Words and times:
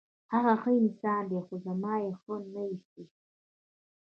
هغه 0.33 0.53
ښه 0.61 0.71
انسان 0.81 1.21
دی، 1.29 1.39
خو 1.45 1.53
زما 1.65 1.93
یې 2.03 2.11
ښه 2.21 2.35
نه 2.53 2.61
ایسي. 2.69 3.03